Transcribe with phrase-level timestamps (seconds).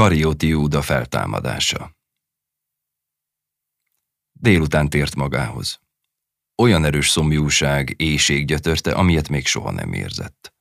[0.00, 1.96] Karioti Júda feltámadása
[4.32, 5.80] Délután tért magához.
[6.62, 10.54] Olyan erős szomjúság, éjség gyötörte, amilyet még soha nem érzett.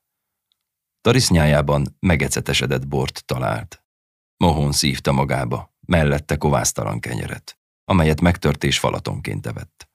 [1.01, 3.83] Tarisznyájában megecetesedett bort talált.
[4.37, 9.89] Mohon szívta magába, mellette kovásztalan kenyeret, amelyet megtört és falatonként evett.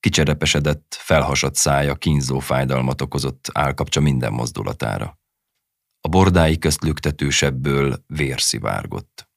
[0.00, 5.19] Kicserepesedett, felhasadt szája kínzó fájdalmat okozott állkapcsa minden mozdulatára.
[6.00, 9.28] A bordái közt lüktetősebből vér szivárgott.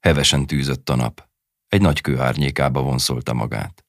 [0.00, 1.30] Hevesen tűzött a nap,
[1.68, 3.86] egy nagy kő árnyékába vonszolta magát.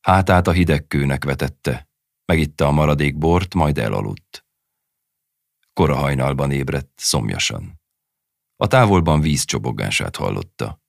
[0.00, 1.88] Hátát a hideg kőnek vetette,
[2.24, 4.46] megitta a maradék bort, majd elaludt.
[5.72, 7.80] Kora hajnalban ébredt, szomjasan.
[8.56, 10.82] A távolban víz csobogását hallotta.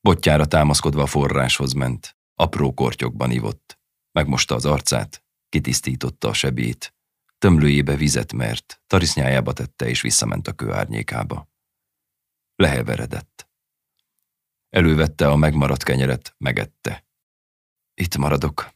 [0.00, 3.78] Botjára támaszkodva a forráshoz ment, apró kortyokban ivott.
[4.12, 6.94] Megmosta az arcát, kitisztította a sebét,
[7.40, 11.48] tömlőjébe vizet mert, tarisznyájába tette és visszament a kő árnyékába.
[12.54, 13.50] Leheveredett.
[14.68, 17.06] Elővette a megmaradt kenyeret, megette.
[17.94, 18.70] Itt maradok,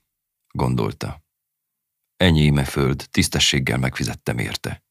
[0.49, 1.25] gondolta.
[2.17, 4.85] Enyéme föld, tisztességgel megfizettem érte.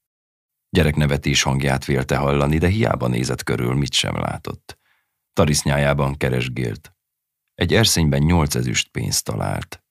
[0.69, 4.79] Gyereknevetés hangját vélte hallani, de hiába nézett körül, mit sem látott.
[5.33, 6.95] Tarisznyájában keresgélt.
[7.53, 9.83] Egy erszényben nyolc ezüst pénzt talált.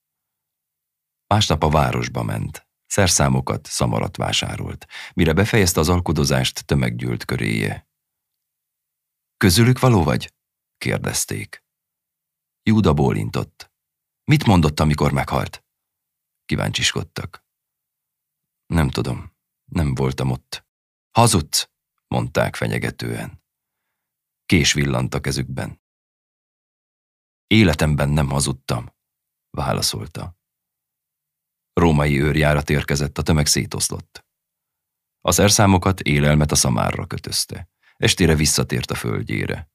[1.26, 2.66] Másnap a városba ment.
[2.92, 4.86] Szerszámokat, szamarat vásárolt.
[5.14, 7.88] Mire befejezte az alkodozást, tömeg gyűlt köréje.
[9.36, 10.34] Közülük való vagy?
[10.78, 11.64] kérdezték.
[12.62, 13.72] Júda bólintott.
[14.24, 15.64] Mit mondott, amikor meghalt?
[16.44, 17.46] Kíváncsiskodtak.
[18.66, 20.66] Nem tudom, nem voltam ott.
[21.10, 21.70] Hazudsz,
[22.06, 23.42] mondták fenyegetően.
[24.46, 25.82] Kés villant a kezükben.
[27.46, 28.94] Életemben nem hazudtam,
[29.50, 30.40] válaszolta.
[31.72, 34.24] Római őrjárat érkezett, a tömeg szétoszlott.
[35.20, 37.70] A szerszámokat, élelmet a szamárra kötözte.
[37.96, 39.70] Estére visszatért a földjére.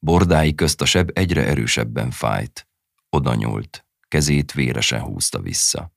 [0.00, 2.68] Bordái közt a seb egyre erősebben fájt.
[3.08, 5.92] Oda nyúlt, kezét véresen húzta vissza.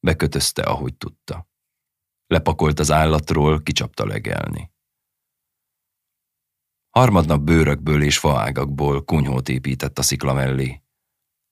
[0.00, 1.48] Bekötözte, ahogy tudta.
[2.26, 4.72] Lepakolt az állatról, kicsapta legelni.
[6.90, 10.81] Harmadnap bőrökből és faágakból kunyhót épített a szikla mellé.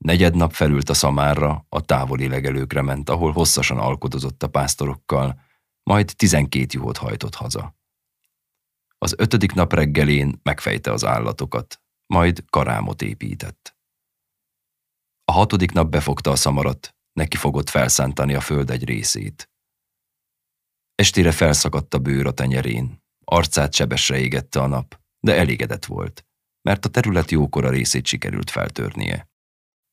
[0.05, 5.41] Negyednap felült a szamárra, a távoli legelőkre ment, ahol hosszasan alkodozott a pásztorokkal,
[5.83, 7.75] majd tizenkét juhot hajtott haza.
[8.99, 13.77] Az ötödik nap reggelén megfejte az állatokat, majd karámot épített.
[15.25, 19.51] A hatodik nap befogta a szamarat, neki fogott felszántani a föld egy részét.
[20.95, 26.27] Estére felszakadt a bőr a tenyerén, arcát sebesre égette a nap, de elégedett volt,
[26.63, 29.30] mert a terület jókora részét sikerült feltörnie.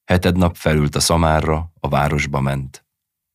[0.08, 2.86] Heted nap felült a szamárra, a városba ment,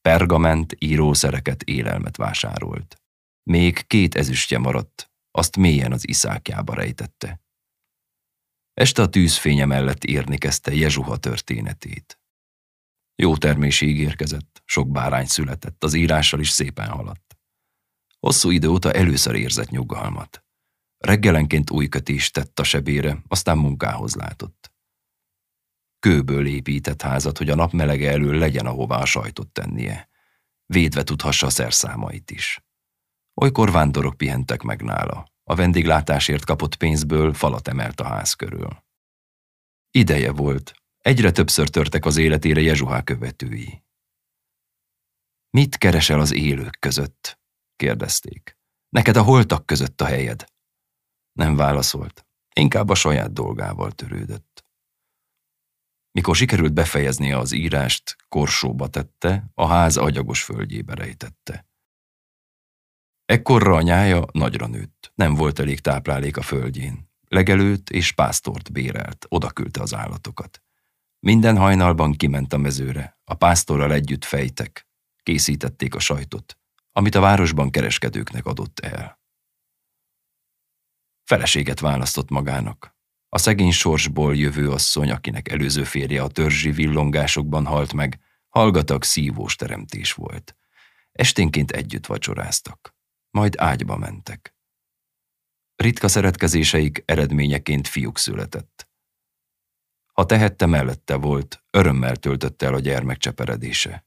[0.01, 3.03] pergament, írószereket, élelmet vásárolt.
[3.43, 7.41] Még két ezüstje maradt, azt mélyen az iszákjába rejtette.
[8.75, 12.21] Este a tűzfénye mellett írni kezdte Jezsuha történetét.
[13.15, 17.37] Jó termési ígérkezett, sok bárány született, az írással is szépen haladt.
[18.19, 20.45] Hosszú idő óta először érzett nyugalmat.
[20.99, 24.72] Reggelenként új kötést tett a sebére, aztán munkához látott.
[26.03, 30.09] Kőből épített házat, hogy a nap melege elől legyen ahová a sajtot tennie.
[30.67, 32.65] Védve tudhassa a szerszámait is.
[33.35, 35.27] Olykor vándorok pihentek meg nála.
[35.45, 38.85] A vendéglátásért kapott pénzből falat emelt a ház körül.
[39.91, 40.75] Ideje volt.
[40.99, 43.83] Egyre többször törtek az életére Jezsuhá követői.
[45.51, 47.41] Mit keresel az élők között?
[47.77, 48.59] kérdezték.
[48.89, 50.45] Neked a holtak között a helyed.
[51.33, 52.27] Nem válaszolt.
[52.55, 54.52] Inkább a saját dolgával törődött.
[56.13, 61.67] Mikor sikerült befejeznie az írást, korsóba tette, a ház agyagos földjébe rejtette.
[63.25, 67.11] Ekkorra a nyája nagyra nőtt, nem volt elég táplálék a földjén.
[67.29, 70.63] Legelőt és pásztort bérelt, odaküldte az állatokat.
[71.19, 74.87] Minden hajnalban kiment a mezőre, a pásztorral együtt fejtek,
[75.23, 76.59] készítették a sajtot,
[76.93, 79.21] amit a városban kereskedőknek adott el.
[81.25, 82.97] Feleséget választott magának.
[83.35, 89.57] A szegény sorsból jövő asszony, akinek előző férje a törzsi villongásokban halt meg, hallgatag szívós
[89.57, 90.57] teremtés volt.
[91.13, 93.01] Esténként együtt vacsoráztak
[93.33, 94.55] majd ágyba mentek.
[95.75, 98.91] Ritka szeretkezéseik eredményeként fiúk született.
[100.13, 104.07] Ha tehette mellette volt, örömmel töltötte el a gyermek cseperedése.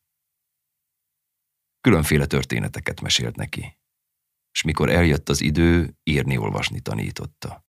[1.82, 3.78] Különféle történeteket mesélt neki,
[4.52, 7.65] és mikor eljött az idő, írni-olvasni tanította.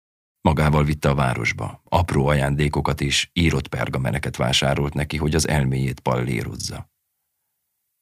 [0.49, 6.91] Magával vitte a városba, apró ajándékokat és írott pergameneket vásárolt neki, hogy az elméjét pallérozza.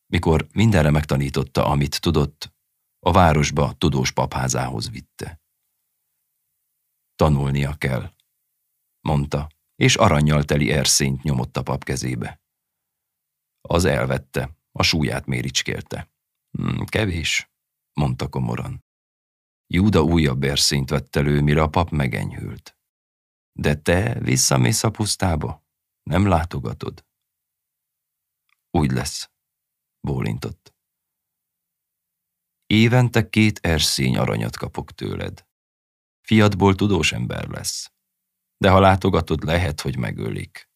[0.06, 2.55] Mikor mindenre megtanította, amit tudott,
[2.99, 5.41] a városba tudós papházához vitte.
[7.15, 8.12] Tanulnia kell,
[9.00, 12.41] mondta, és aranyjal teli erszényt nyomott a pap kezébe.
[13.61, 16.11] Az elvette, a súlyát méricskélte.
[16.50, 17.50] Hmm, kevés,
[17.93, 18.85] mondta komoran.
[19.74, 22.78] Júda újabb erszényt vett elő, mire a pap megenyhült.
[23.52, 25.64] De te visszamész a pusztába?
[26.02, 27.06] Nem látogatod?
[28.70, 29.30] Úgy lesz,
[30.00, 30.74] bólintott.
[32.66, 35.46] Évente két erszény aranyat kapok tőled.
[36.20, 37.92] Fiatból tudós ember lesz.
[38.56, 40.70] De ha látogatod, lehet, hogy megölik.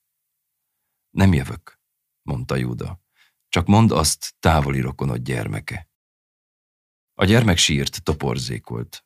[1.11, 1.81] Nem jövök,
[2.23, 3.01] mondta Júda.
[3.49, 5.89] Csak mondd azt, távoli rokonod gyermeke.
[7.19, 9.05] A gyermek sírt, toporzékolt.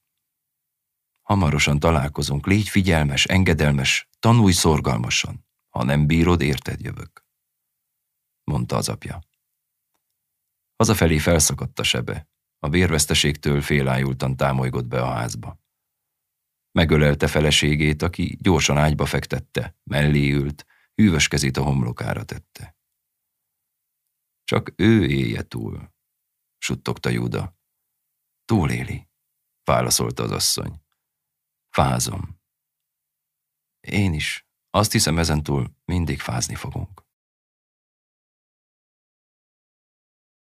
[1.22, 5.46] Hamarosan találkozunk, légy figyelmes, engedelmes, tanulj szorgalmasan.
[5.68, 7.26] Ha nem bírod, érted jövök.
[8.44, 9.20] Mondta az apja.
[10.76, 12.28] Hazafelé felszakadt a sebe.
[12.58, 15.60] A vérveszteségtől félájultan támolygott be a házba.
[16.72, 22.76] Megölelte feleségét, aki gyorsan ágyba fektette, mellé ült, hűvös kezét a homlokára tette.
[24.44, 25.92] Csak ő élje túl,
[26.58, 27.58] suttogta Júda.
[28.50, 29.08] Túléli,
[29.64, 30.82] válaszolta az asszony.
[31.68, 32.40] Fázom.
[33.80, 34.48] Én is.
[34.70, 37.04] Azt hiszem, ezentúl mindig fázni fogunk.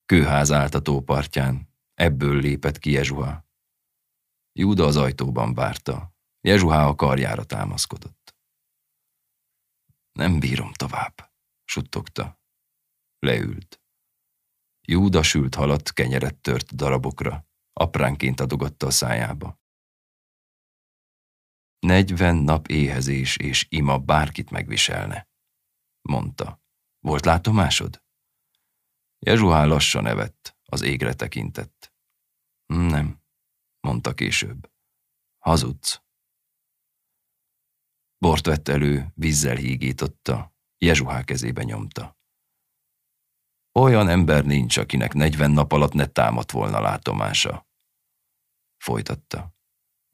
[0.06, 3.46] Kőház állt a tópartján, ebből lépett ki Jezsuha.
[4.52, 8.36] Júda az ajtóban várta, Jezsuhá a karjára támaszkodott.
[10.12, 11.32] Nem bírom tovább,
[11.64, 12.40] suttogta.
[13.18, 13.82] Leült.
[14.80, 19.60] Júda sült halat kenyeret tört darabokra, apránként adogatta a szájába.
[21.78, 25.28] Negyven nap éhezés és ima bárkit megviselne,
[26.08, 26.62] mondta.
[26.98, 28.02] Volt látomásod?
[29.18, 31.94] Jezsuhá lassan evett, az égre tekintett.
[32.66, 33.22] Nem,
[33.80, 34.72] mondta később.
[35.38, 36.02] Hazudsz.
[38.18, 42.18] Bort vett elő, vízzel hígította, Jezsuhá kezébe nyomta.
[43.78, 47.66] Olyan ember nincs, akinek negyven nap alatt ne támadt volna látomása.
[48.76, 49.54] Folytatta.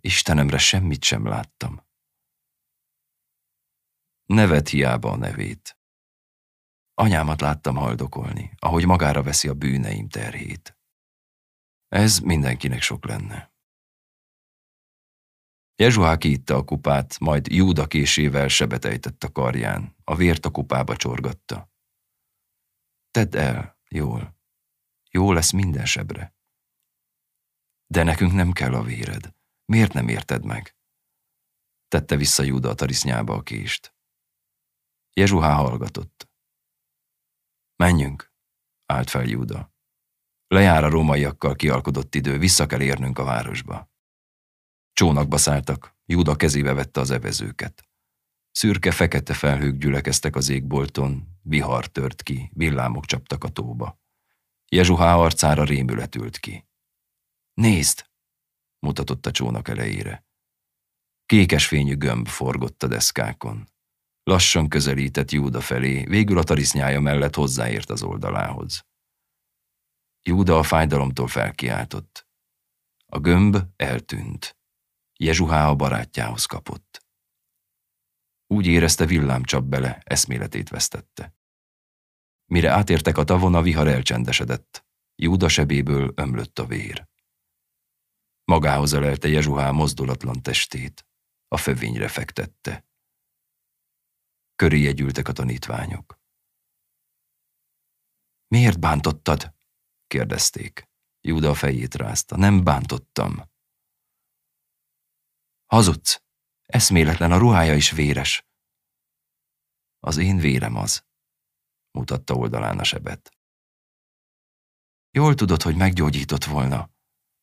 [0.00, 1.86] Istenemre semmit sem láttam.
[4.26, 5.78] Nevet hiába a nevét.
[6.94, 10.78] Anyámat láttam haldokolni, ahogy magára veszi a bűneim terhét.
[11.88, 13.52] Ez mindenkinek sok lenne.
[15.76, 21.69] Jezsuá kiitta a kupát, majd Júda késével sebetejtett a karján, a vért a kupába csorgatta.
[23.10, 24.38] Tedd el, jól.
[25.10, 26.34] Jó lesz minden sebre.
[27.86, 29.34] De nekünk nem kell a véred.
[29.64, 30.76] Miért nem érted meg?
[31.88, 33.94] Tette vissza Júda a tarisznyába a kést.
[35.12, 36.30] Jezsuhá hallgatott.
[37.76, 38.32] Menjünk,
[38.86, 39.74] állt fel Júda.
[40.46, 43.90] Lejár a rómaiakkal kialkodott idő, vissza kell érnünk a városba.
[44.92, 47.89] Csónakba szálltak, Júda kezébe vette az evezőket.
[48.50, 54.00] Szürke-fekete felhők gyülekeztek az égbolton, vihar tört ki, villámok csaptak a tóba.
[54.68, 56.68] Jezsuhá arcára rémület ült ki.
[57.54, 58.08] Nézd!
[58.78, 60.24] mutatott a csónak elejére.
[61.26, 63.68] Kékes fényű gömb forgott a deszkákon.
[64.22, 68.86] Lassan közelített Júda felé, végül a tarisznyája mellett hozzáért az oldalához.
[70.22, 72.28] Júda a fájdalomtól felkiáltott.
[73.06, 74.58] A gömb eltűnt.
[75.18, 77.04] Jezsuhá a barátjához kapott.
[78.52, 81.34] Úgy érezte villám csap bele, eszméletét vesztette.
[82.46, 84.86] Mire átértek a tavon, a vihar elcsendesedett.
[85.14, 87.08] Júda sebéből ömlött a vér.
[88.44, 91.06] Magához ölelte Jezsuhá mozdulatlan testét,
[91.48, 92.86] a fövényre fektette.
[94.56, 96.20] Köréje gyűltek a tanítványok.
[98.46, 99.54] Miért bántottad?
[100.06, 100.88] kérdezték.
[101.20, 102.36] Júda a fejét rázta.
[102.36, 103.42] Nem bántottam.
[105.66, 106.29] Hazudsz.
[106.70, 108.46] Eszméletlen, a ruhája is véres.
[109.98, 111.04] Az én vérem az,
[111.90, 113.36] mutatta oldalán a sebet.
[115.10, 116.90] Jól tudod, hogy meggyógyított volna,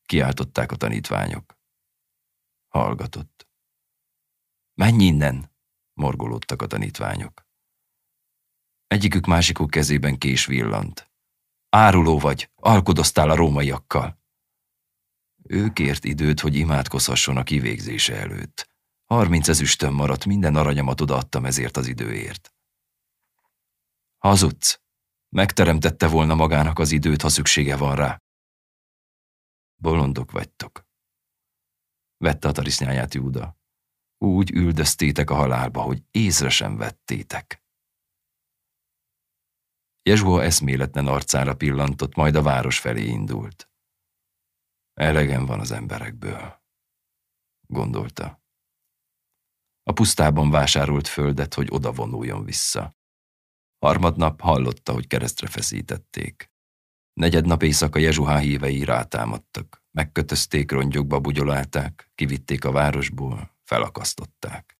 [0.06, 1.58] kiáltották a tanítványok.
[2.68, 3.48] Hallgatott.
[4.74, 5.52] Menj innen,
[5.92, 7.46] morgolódtak a tanítványok.
[8.86, 11.10] Egyikük másikuk kezében kés villant.
[11.68, 14.18] Áruló vagy, alkodoztál a rómaiakkal.
[15.42, 18.76] Ő kért időt, hogy imádkozhasson a kivégzése előtt.
[19.08, 22.54] Harminc ezüstön maradt, minden aranyamat odaadtam ezért az időért.
[24.18, 24.82] Hazudsz.
[25.28, 28.22] Megteremtette volna magának az időt, ha szüksége van rá.
[29.80, 30.86] Bolondok vagytok.
[32.16, 33.58] Vette a tarisznyáját Júda.
[34.18, 37.62] Úgy üldöztétek a halálba, hogy észre sem vettétek.
[40.02, 43.70] Jezsua eszméletlen arcára pillantott, majd a város felé indult.
[44.94, 46.62] Elegem van az emberekből,
[47.66, 48.42] gondolta.
[49.88, 52.96] A pusztában vásárolt földet, hogy oda vonuljon vissza.
[53.78, 56.50] Harmadnap hallotta, hogy keresztre feszítették.
[57.12, 59.84] Negyednap éjszaka Jezsuhá hívei rátámadtak.
[59.90, 64.78] Megkötözték, rongyokba bugyolálták, kivitték a városból, felakasztották.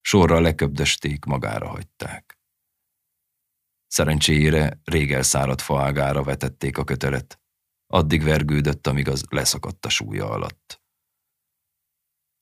[0.00, 2.38] Sorra leköbdösték, magára hagyták.
[3.86, 7.40] Szerencsére rég elszáradt faágára vetették a kötelet.
[7.86, 10.77] Addig vergődött, amíg az leszakadt a súlya alatt.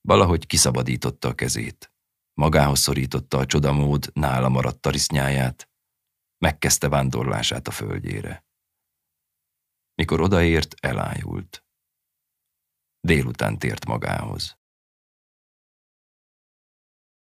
[0.06, 1.92] Valahogy kiszabadította a kezét.
[2.34, 5.68] Magához szorította a csodamód nála maradt tarisznyáját,
[6.38, 8.44] megkezdte vándorlását a földjére.
[9.94, 11.64] Mikor odaért, elájult.
[13.00, 14.58] Délután tért magához.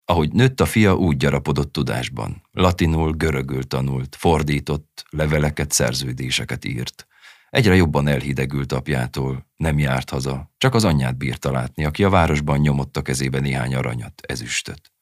[0.04, 2.43] Ahogy nőtt a fia, úgy gyarapodott tudásban.
[2.50, 7.07] Latinul, görögül tanult, fordított, leveleket, szerződéseket írt.
[7.55, 12.59] Egyre jobban elhidegült apjától, nem járt haza, csak az anyját bírta látni, aki a városban
[12.59, 14.93] nyomott a kezébe néhány aranyat, ezüstöt.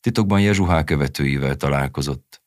[0.00, 2.42] Titokban Jezsuhá követőivel találkozott,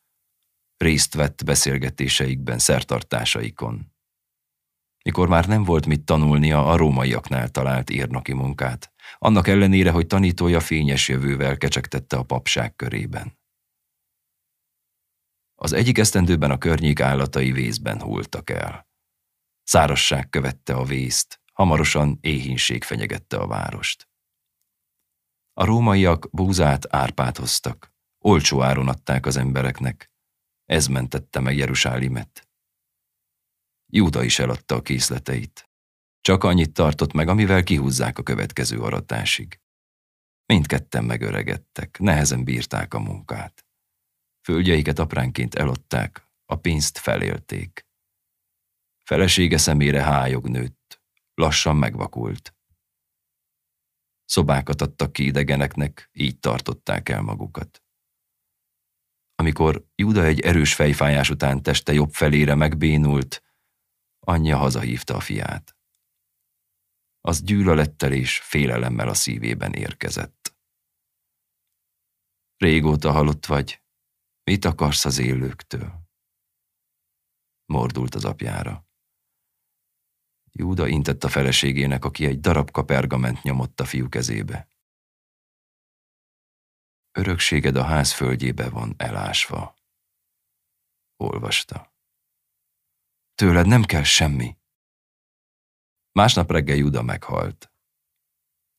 [0.78, 3.94] részt vett beszélgetéseikben, szertartásaikon.
[5.04, 10.60] Mikor már nem volt mit tanulnia, a rómaiaknál talált írnoki munkát, annak ellenére, hogy tanítója
[10.60, 13.40] fényes jövővel kecsegtette a papság körében.
[15.56, 18.92] Az egyik esztendőben a környék állatai vészben hultak el.
[19.64, 24.10] Szárasság követte a vészt, hamarosan éhínség fenyegette a várost.
[25.54, 30.12] A rómaiak búzát, árpát hoztak, olcsó áron adták az embereknek.
[30.66, 32.48] Ez mentette meg Jerusállimet.
[33.92, 35.70] Júda is eladta a készleteit.
[36.22, 39.60] Csak annyit tartott meg, amivel kihúzzák a következő aratásig.
[40.46, 43.66] Mindketten megöregedtek, nehezen bírták a munkát.
[44.42, 47.86] Földjeiket apránként elották, a pénzt felélték.
[49.04, 51.02] Felesége szemére hájog nőtt,
[51.34, 52.56] lassan megvakult.
[54.26, 57.84] Szobákat adtak ki idegeneknek, így tartották el magukat.
[59.36, 63.44] Amikor Júda egy erős fejfájás után teste jobb felére megbénult,
[64.20, 65.78] anyja hazahívta a fiát.
[67.22, 70.56] Az gyűlölettel és félelemmel a szívében érkezett.
[72.58, 73.84] Régóta halott vagy,
[74.44, 76.02] mit akarsz az élőktől?
[77.66, 78.88] Mordult az apjára.
[80.56, 84.68] Júda intett a feleségének, aki egy darabka pergament nyomott a fiú kezébe.
[87.12, 89.76] Örökséged a ház földjébe van elásva.
[91.16, 91.94] Olvasta.
[93.36, 94.58] Tőled nem kell semmi.
[96.12, 97.72] Másnap reggel Júda meghalt.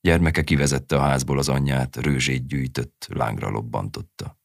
[0.00, 4.38] Gyermeke kivezette a házból az anyját, rőzsét gyűjtött, lángra lobbantotta.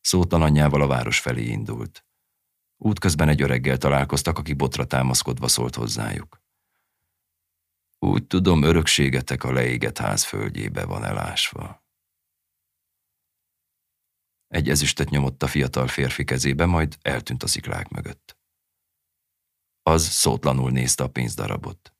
[0.00, 2.03] Szótlan anyjával a város felé indult.
[2.84, 6.42] Útközben egy öreggel találkoztak, aki botra támaszkodva szólt hozzájuk.
[7.98, 11.84] Úgy tudom, örökségetek a leégett ház földjébe van elásva.
[14.46, 18.38] Egy ezüstet nyomott a fiatal férfi kezébe, majd eltűnt a sziklák mögött.
[19.82, 21.94] Az szótlanul nézte a pénzdarabot.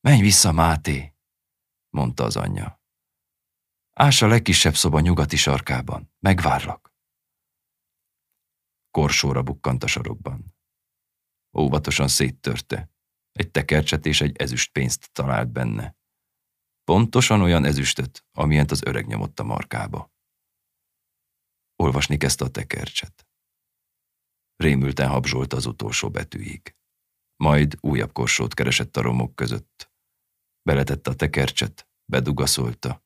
[0.00, 1.14] Menj vissza, Máté,
[1.90, 2.80] mondta az anyja.
[3.92, 6.95] Ás a legkisebb szoba nyugati sarkában, megvárlak
[8.96, 10.54] korsóra bukkant a sarokban.
[11.58, 12.90] Óvatosan széttörte.
[13.32, 15.96] Egy tekercset és egy ezüst pénzt talált benne.
[16.84, 20.12] Pontosan olyan ezüstöt, amilyent az öreg nyomott a markába.
[21.76, 23.28] Olvasni kezdte a tekercset.
[24.56, 26.76] Rémülten habzsolta az utolsó betűig.
[27.36, 29.92] Majd újabb korsót keresett a romok között.
[30.62, 33.04] Beletette a tekercset, bedugaszolta.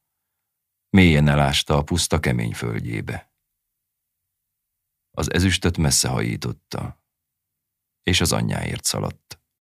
[0.90, 3.29] Mélyen elásta a puszta kemény földjébe.
[5.20, 7.04] Az ezüstöt messze hajította,
[8.02, 9.39] és az anyjáért szaladt.